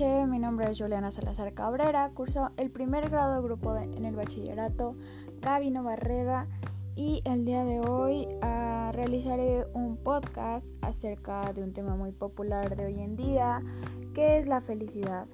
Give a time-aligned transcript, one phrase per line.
[0.00, 4.96] mi nombre es Juliana Salazar Cabrera, curso el primer grado de grupo en el bachillerato
[5.40, 6.48] Gabino Barreda
[6.96, 12.74] y el día de hoy uh, realizaré un podcast acerca de un tema muy popular
[12.74, 13.62] de hoy en día,
[14.14, 15.28] que es la felicidad.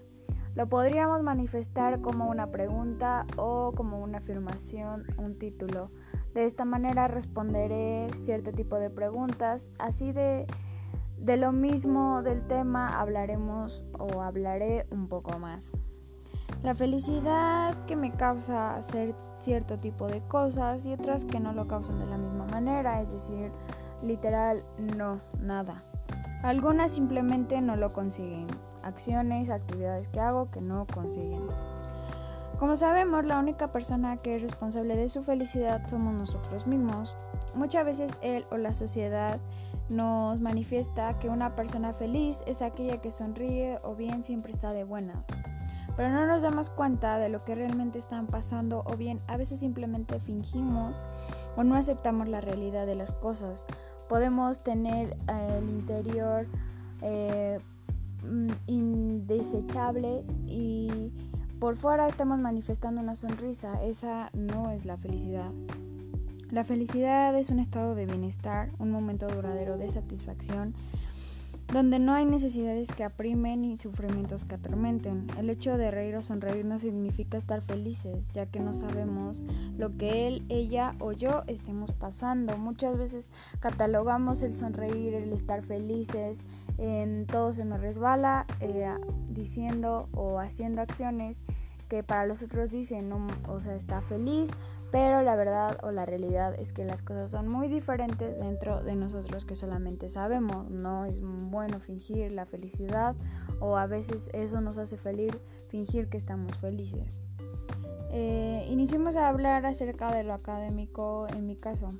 [0.55, 5.91] Lo podríamos manifestar como una pregunta o como una afirmación, un título.
[6.35, 10.47] De esta manera responderé cierto tipo de preguntas, así de
[11.21, 15.71] de lo mismo del tema hablaremos o hablaré un poco más.
[16.63, 21.67] La felicidad que me causa hacer cierto tipo de cosas y otras que no lo
[21.69, 23.53] causan de la misma manera, es decir,
[24.03, 24.65] literal
[24.97, 25.85] no, nada.
[26.43, 28.47] Algunas simplemente no lo consiguen.
[28.83, 31.47] Acciones, actividades que hago que no consiguen.
[32.59, 37.15] Como sabemos, la única persona que es responsable de su felicidad somos nosotros mismos.
[37.55, 39.39] Muchas veces él o la sociedad
[39.91, 44.85] nos manifiesta que una persona feliz es aquella que sonríe o bien siempre está de
[44.85, 45.25] buena.
[45.97, 49.61] Pero no nos damos cuenta de lo que realmente están pasando o bien a veces
[49.61, 50.97] simplemente fingimos
[51.57, 53.67] o no aceptamos la realidad de las cosas.
[54.09, 56.47] Podemos tener eh, el interior
[57.03, 57.59] eh,
[58.25, 61.13] mm, indesechable y
[61.59, 63.83] por fuera estamos manifestando una sonrisa.
[63.83, 65.51] Esa no es la felicidad.
[66.51, 70.75] La felicidad es un estado de bienestar, un momento duradero de satisfacción,
[71.73, 75.29] donde no hay necesidades que aprimen ni sufrimientos que atormenten.
[75.39, 79.45] El hecho de reír o sonreír no significa estar felices, ya que no sabemos
[79.79, 82.57] lo que él, ella o yo estemos pasando.
[82.57, 86.43] Muchas veces catalogamos el sonreír, el estar felices,
[86.79, 88.93] en todo se me resbala, eh,
[89.29, 91.37] diciendo o haciendo acciones
[91.89, 94.49] que para los otros dicen, no, o sea, está feliz,
[94.91, 98.97] pero la verdad o la realidad es que las cosas son muy diferentes dentro de
[98.97, 100.69] nosotros que solamente sabemos.
[100.71, 103.15] No es bueno fingir la felicidad
[103.61, 105.33] o a veces eso nos hace feliz
[105.69, 107.21] fingir que estamos felices.
[108.13, 111.93] Eh, iniciemos a hablar acerca de lo académico en mi caso.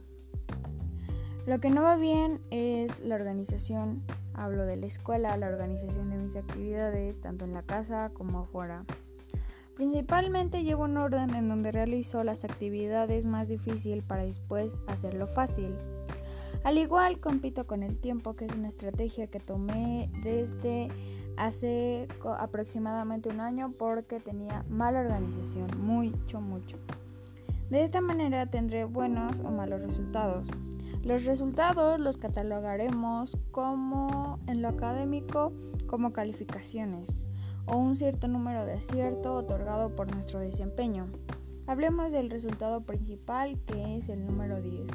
[1.47, 4.03] Lo que no va bien es la organización.
[4.35, 8.85] Hablo de la escuela, la organización de mis actividades, tanto en la casa como afuera.
[9.81, 15.75] Principalmente llevo un orden en donde realizo las actividades más difíciles para después hacerlo fácil.
[16.65, 20.89] Al igual compito con el tiempo, que es una estrategia que tomé desde
[21.39, 22.09] hace
[22.39, 26.77] aproximadamente un año porque tenía mala organización, mucho, mucho.
[27.71, 30.47] De esta manera tendré buenos o malos resultados.
[31.05, 35.55] Los resultados los catalogaremos como en lo académico
[35.87, 37.30] como calificaciones
[37.67, 41.07] o un cierto número de acierto otorgado por nuestro desempeño.
[41.67, 44.87] Hablemos del resultado principal que es el número 10.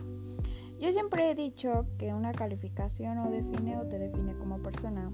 [0.80, 5.12] Yo siempre he dicho que una calificación o define o te define como persona,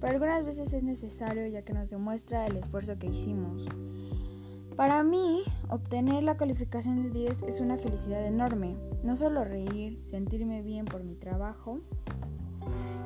[0.00, 3.66] pero algunas veces es necesario ya que nos demuestra el esfuerzo que hicimos.
[4.76, 10.62] Para mí, obtener la calificación de 10 es una felicidad enorme, no solo reír, sentirme
[10.62, 11.80] bien por mi trabajo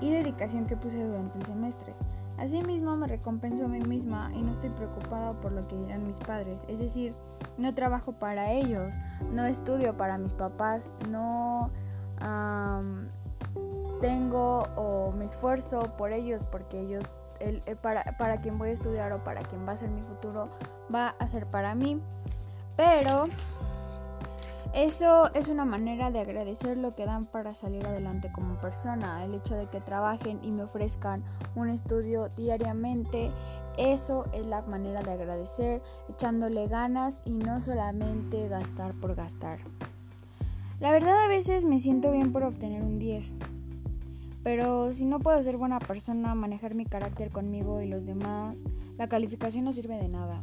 [0.01, 1.95] y dedicación que puse durante el semestre,
[2.43, 6.17] Asimismo me recompenso a mí misma y no estoy preocupada por lo que dirán mis
[6.17, 6.59] padres.
[6.67, 7.15] Es decir,
[7.57, 8.93] no trabajo para ellos,
[9.33, 11.71] no estudio para mis papás, no
[14.01, 17.05] tengo o me esfuerzo por ellos porque ellos,
[17.39, 20.49] el, para, para quien voy a estudiar o para quien va a ser mi futuro,
[20.93, 22.01] va a ser para mí.
[22.77, 23.25] Pero
[24.75, 29.23] eso es una manera de agradecer lo que dan para salir adelante como persona.
[29.25, 31.23] El hecho de que trabajen y me ofrezcan
[31.55, 33.31] un estudio diariamente,
[33.77, 39.59] eso es la manera de agradecer, echándole ganas y no solamente gastar por gastar.
[40.81, 43.35] La verdad a veces me siento bien por obtener un 10,
[44.43, 48.57] pero si no puedo ser buena persona, manejar mi carácter conmigo y los demás,
[48.97, 50.43] la calificación no sirve de nada.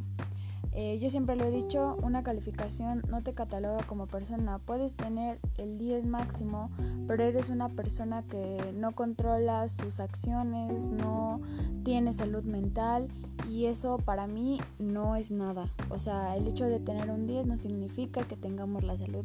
[0.72, 4.58] Eh, yo siempre lo he dicho, una calificación no te cataloga como persona.
[4.58, 6.70] Puedes tener el 10 máximo,
[7.08, 11.40] pero eres una persona que no controla sus acciones, no
[11.82, 13.08] tiene salud mental
[13.50, 15.70] y eso para mí no es nada.
[15.90, 19.24] O sea, el hecho de tener un 10 no significa que tengamos la salud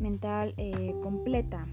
[0.00, 1.66] mental eh, completa.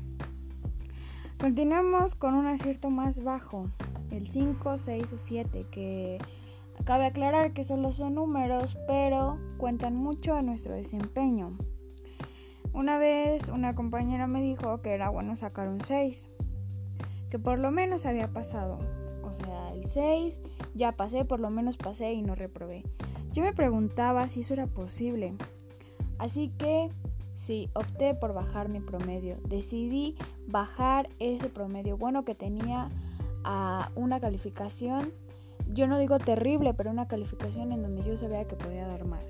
[1.37, 3.65] Continuamos con un acierto más bajo,
[4.11, 6.19] el 5, 6 o 7, que
[6.85, 11.57] Cabe aclarar que solo son números, pero cuentan mucho a nuestro desempeño.
[12.73, 16.27] Una vez una compañera me dijo que era bueno sacar un 6,
[17.29, 18.79] que por lo menos había pasado.
[19.23, 20.41] O sea, el 6
[20.73, 22.83] ya pasé, por lo menos pasé y no reprobé.
[23.31, 25.35] Yo me preguntaba si eso era posible.
[26.17, 26.89] Así que
[27.37, 29.37] sí, opté por bajar mi promedio.
[29.47, 30.15] Decidí
[30.47, 32.89] bajar ese promedio bueno que tenía
[33.43, 35.13] a una calificación
[35.73, 39.23] yo no digo terrible, pero una calificación en donde yo sabía que podía dar más.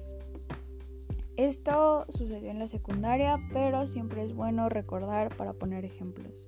[1.38, 6.47] Esto sucedió en la secundaria, pero siempre es bueno recordar para poner ejemplos.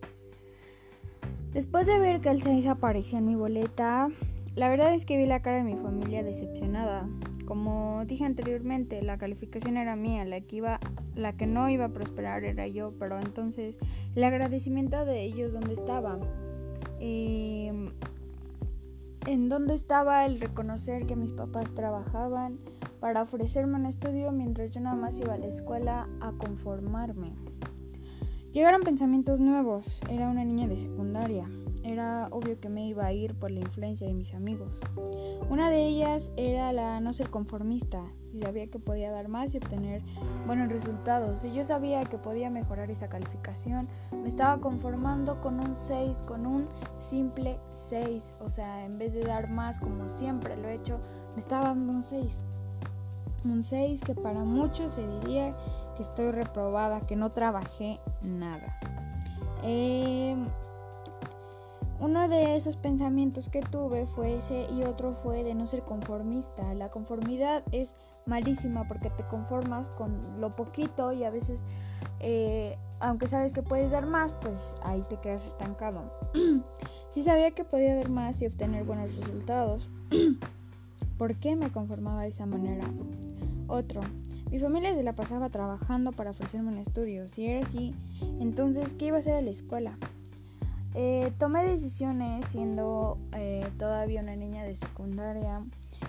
[1.52, 4.10] Después de ver que el 6 aparecía en mi boleta,
[4.56, 7.08] la verdad es que vi la cara de mi familia decepcionada.
[7.46, 10.80] Como dije anteriormente, la calificación era mía, la que iba,
[11.16, 13.78] la que no iba a prosperar era yo, pero entonces
[14.16, 16.20] el agradecimiento de ellos dónde estaba.
[19.26, 22.60] En dónde estaba el reconocer que mis papás trabajaban
[23.00, 27.34] para ofrecerme un estudio mientras yo nada más iba a la escuela a conformarme.
[28.52, 31.50] Llegaron pensamientos nuevos, era una niña de secundaria,
[31.84, 34.80] era obvio que me iba a ir por la influencia de mis amigos.
[35.50, 38.04] Una de ellas era la no ser conformista,
[38.34, 40.02] y sabía que podía dar más y obtener
[40.48, 41.44] buenos resultados.
[41.46, 43.88] Y yo sabía que podía mejorar esa calificación.
[44.12, 46.68] Me estaba conformando con un 6, con un
[47.00, 48.36] simple 6.
[48.42, 51.00] O sea, en vez de dar más como siempre lo he hecho,
[51.34, 52.46] me estaba dando un 6.
[53.46, 55.56] Un 6 que para muchos se diría
[55.96, 58.80] que estoy reprobada, que no trabajé nada.
[59.64, 60.36] Eh,
[62.04, 66.74] uno de esos pensamientos que tuve fue ese y otro fue de no ser conformista.
[66.74, 67.96] La conformidad es
[68.26, 71.64] malísima porque te conformas con lo poquito y a veces,
[72.20, 76.12] eh, aunque sabes que puedes dar más, pues ahí te quedas estancado.
[77.10, 79.90] sí sabía que podía dar más y obtener buenos resultados.
[81.18, 82.86] ¿Por qué me conformaba de esa manera?
[83.68, 84.02] Otro.
[84.52, 87.30] Mi familia se la pasaba trabajando para ofrecerme un estudio.
[87.30, 87.96] Si era así,
[88.42, 89.98] entonces, ¿qué iba a hacer a la escuela?
[90.96, 95.64] Eh, tomé decisiones siendo eh, todavía una niña de secundaria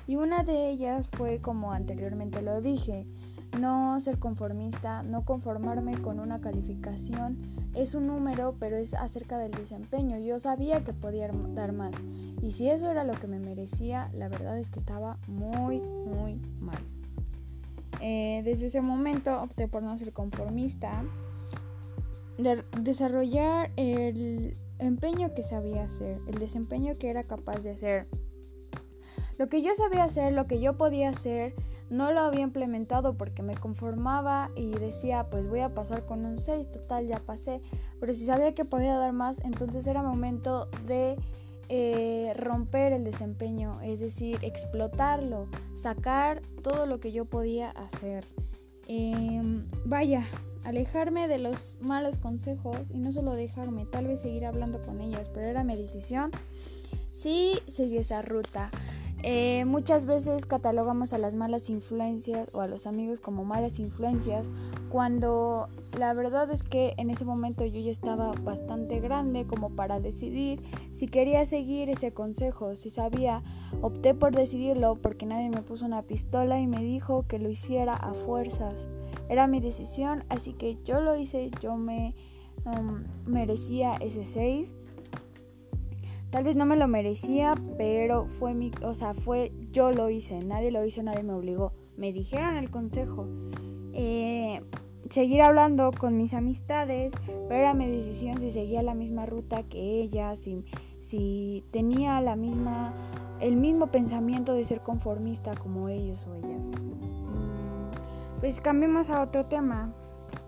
[0.07, 3.07] y una de ellas fue como anteriormente lo dije,
[3.59, 7.39] no ser conformista, no conformarme con una calificación.
[7.75, 10.19] Es un número, pero es acerca del desempeño.
[10.19, 11.95] Yo sabía que podía dar más.
[12.43, 16.35] Y si eso era lo que me merecía, la verdad es que estaba muy, muy
[16.61, 16.79] mal.
[18.01, 21.05] Eh, desde ese momento opté por no ser conformista,
[22.37, 28.07] de desarrollar el empeño que sabía hacer, el desempeño que era capaz de hacer.
[29.39, 31.55] Lo que yo sabía hacer, lo que yo podía hacer,
[31.91, 36.39] no lo había implementado porque me conformaba y decía, pues voy a pasar con un
[36.39, 37.61] 6, total, ya pasé.
[38.01, 41.17] Pero si sabía que podía dar más, entonces era momento de
[41.69, 48.25] eh, romper el desempeño, es decir, explotarlo, sacar todo lo que yo podía hacer.
[48.87, 50.27] Em, vaya,
[50.65, 55.31] alejarme de los malos consejos y no solo dejarme, tal vez seguir hablando con ellas,
[55.33, 56.31] pero era mi decisión.
[57.13, 58.71] Sí, seguí esa ruta.
[59.27, 64.51] Eh, muchas veces catalogamos a las malas influencias o a los amigos como malas influencias
[64.91, 69.99] cuando la verdad es que en ese momento yo ya estaba bastante grande como para
[69.99, 70.63] decidir
[70.93, 73.43] si quería seguir ese consejo, si sabía,
[73.81, 77.95] opté por decidirlo porque nadie me puso una pistola y me dijo que lo hiciera
[77.95, 78.75] a fuerzas.
[79.29, 82.15] Era mi decisión, así que yo lo hice, yo me
[82.65, 84.71] um, merecía ese 6.
[86.31, 90.39] Tal vez no me lo merecía, pero fue mi, o sea, fue yo lo hice,
[90.41, 91.73] nadie lo hizo, nadie me obligó.
[91.97, 93.27] Me dijeron el consejo.
[93.93, 94.61] Eh,
[95.11, 100.01] seguir hablando con mis amistades, pero era mi decisión si seguía la misma ruta que
[100.01, 100.65] ellas, si,
[101.03, 102.93] si tenía la misma,
[103.41, 106.71] el mismo pensamiento de ser conformista como ellos o ellas.
[108.45, 109.91] Pues cambiemos a otro tema.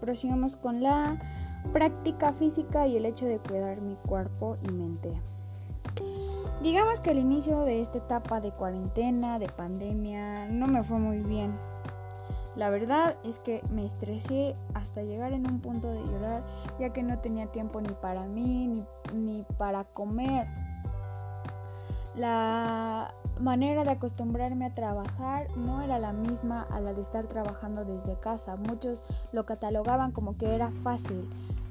[0.02, 1.18] Prosigamos con la
[1.72, 5.14] práctica física y el hecho de cuidar mi cuerpo y mente.
[6.62, 11.20] Digamos que el inicio de esta etapa de cuarentena, de pandemia, no me fue muy
[11.20, 11.54] bien.
[12.54, 16.44] La verdad es que me estresé hasta llegar en un punto de llorar,
[16.78, 18.84] ya que no tenía tiempo ni para mí, ni,
[19.14, 20.46] ni para comer.
[22.16, 27.84] La manera de acostumbrarme a trabajar no era la misma a la de estar trabajando
[27.84, 28.56] desde casa.
[28.56, 31.28] Muchos lo catalogaban como que era fácil,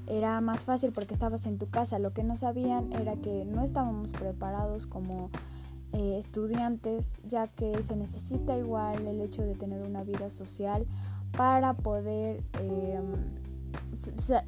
[0.08, 1.98] era más fácil porque estabas en tu casa.
[1.98, 5.30] Lo que no sabían era que no estábamos preparados como
[5.94, 10.86] eh, estudiantes, ya que se necesita igual el hecho de tener una vida social
[11.36, 13.16] para poder em,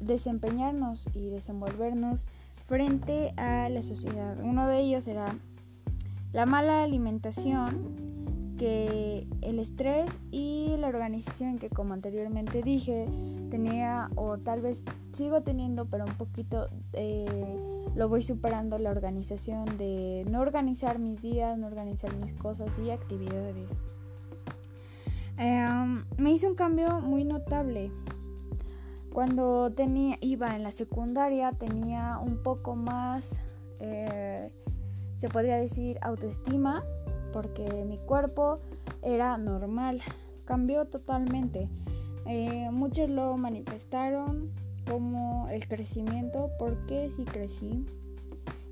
[0.00, 2.24] desempeñarnos y desenvolvernos
[2.66, 4.36] frente a la sociedad.
[4.42, 5.34] Uno de ellos era
[6.32, 8.08] la mala alimentación,
[8.58, 13.06] que el estrés y la organización que como anteriormente dije
[13.50, 14.82] tenía o tal vez
[15.14, 17.56] sigo teniendo pero un poquito eh,
[17.94, 22.90] lo voy superando la organización de no organizar mis días, no organizar mis cosas y
[22.90, 23.70] actividades.
[25.36, 27.90] Em, me hizo un cambio muy notable.
[29.12, 33.28] Cuando tenía, iba en la secundaria tenía un poco más...
[33.80, 34.52] Eh,
[35.18, 36.84] se podría decir autoestima,
[37.32, 38.60] porque mi cuerpo
[39.02, 40.00] era normal,
[40.44, 41.68] cambió totalmente.
[42.26, 44.50] Eh, muchos lo manifestaron
[44.88, 47.84] como el crecimiento, porque sí crecí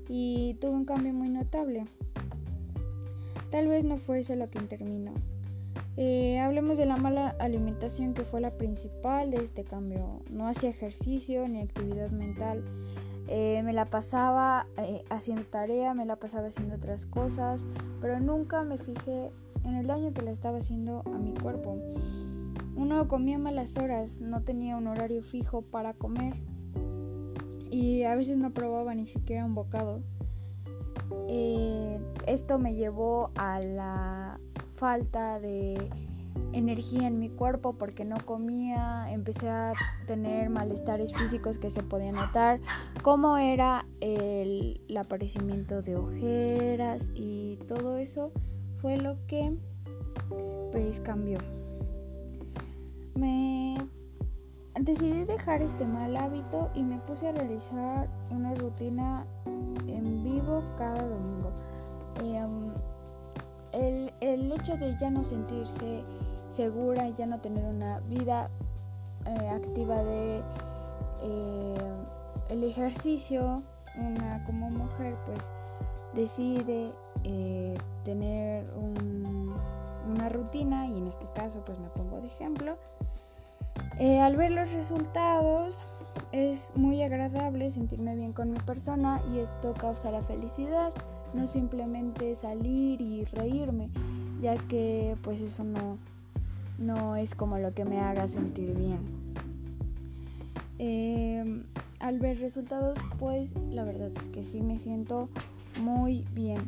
[0.09, 1.85] y tuve un cambio muy notable.
[3.51, 5.13] Tal vez no fue eso lo que interminó.
[5.95, 10.21] Eh, hablemos de la mala alimentación que fue la principal de este cambio.
[10.31, 12.63] No hacía ejercicio ni actividad mental.
[13.27, 17.61] Eh, me la pasaba eh, haciendo tarea, me la pasaba haciendo otras cosas,
[17.99, 19.31] pero nunca me fijé
[19.65, 21.77] en el daño que le estaba haciendo a mi cuerpo.
[22.75, 26.35] Uno comía malas horas, no tenía un horario fijo para comer
[27.69, 30.01] y a veces no probaba ni siquiera un bocado.
[31.27, 34.39] Eh, esto me llevó a la
[34.75, 35.89] falta de
[36.53, 39.73] energía en mi cuerpo porque no comía, empecé a
[40.05, 42.59] tener malestares físicos que se podían notar,
[43.07, 48.33] como era el, aparecimiento de ojeras y todo eso
[48.81, 49.55] fue lo que
[51.05, 51.37] cambió.
[53.15, 53.77] Me
[54.81, 59.25] decidí dejar este mal hábito y me puse a realizar una rutina
[59.87, 61.53] en vivo cada domingo.
[62.21, 62.73] Em,
[63.71, 66.03] el, el, hecho de ya no sentirse
[66.51, 68.49] segura y ya no tener una vida
[69.25, 70.41] eh, activa de
[71.23, 71.77] eh,
[72.49, 73.61] el ejercicio,
[73.95, 75.39] una como mujer pues
[76.13, 76.91] decide
[77.23, 78.65] eh, tener
[80.07, 82.77] una rutina y en este caso pues me pongo de ejemplo
[83.99, 85.83] eh, al ver los resultados
[86.31, 90.93] es muy agradable sentirme bien con mi persona y esto causa la felicidad,
[91.33, 93.89] no simplemente salir y reírme,
[94.41, 95.97] ya que pues eso no,
[96.77, 98.99] no es como lo que me haga sentir bien.
[100.79, 101.63] Em,
[101.99, 105.29] al ver resultados pues la verdad es que sí me siento
[105.81, 106.59] muy bien.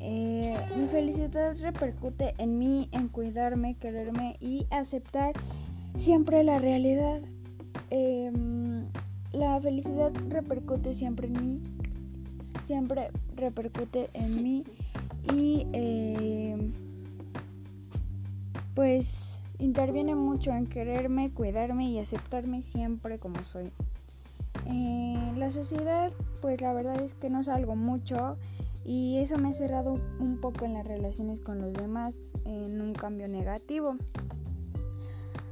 [0.00, 5.32] Eh, mi felicidad repercute en mí, en cuidarme, quererme y aceptar
[5.96, 7.20] siempre la realidad.
[7.90, 8.84] Em,
[9.32, 11.60] la felicidad repercute siempre en mí.
[12.66, 14.64] Siempre repercute en mí.
[15.34, 16.72] Y em,
[18.74, 23.70] pues interviene mucho en quererme, cuidarme y aceptarme siempre como soy.
[24.66, 28.36] En la sociedad, pues la verdad es que no salgo mucho
[28.84, 32.94] y eso me ha cerrado un poco en las relaciones con los demás en un
[32.94, 33.96] cambio negativo.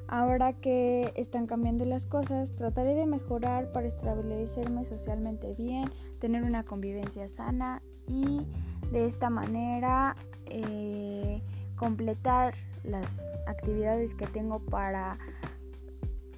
[0.07, 5.91] Ahora que están cambiando las cosas, trataré de mejorar para establecerme socialmente bien,
[6.21, 8.47] tener una convivencia sana y
[8.93, 10.15] de esta manera
[10.47, 11.43] eh,
[11.77, 12.55] completar
[12.85, 15.19] las actividades que tengo para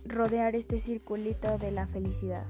[0.04, 2.46] rodear este circulito de la felicidad.